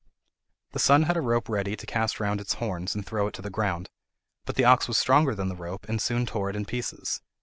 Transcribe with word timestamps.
The 0.71 0.79
son 0.79 1.03
had 1.03 1.15
a 1.15 1.21
rope 1.21 1.47
ready 1.47 1.75
to 1.75 1.85
cast 1.85 2.19
round 2.19 2.41
its 2.41 2.55
horns, 2.55 2.95
and 2.95 3.05
throw 3.05 3.27
it 3.27 3.35
to 3.35 3.41
the 3.43 3.51
ground, 3.51 3.91
but 4.45 4.55
the 4.55 4.65
ox 4.65 4.87
was 4.87 4.97
stronger 4.97 5.35
than 5.35 5.47
the 5.49 5.55
rope, 5.55 5.87
and 5.87 6.01
soon 6.01 6.25
tore 6.25 6.49
it 6.49 6.55
in 6.55 6.65
pieces. 6.65 7.21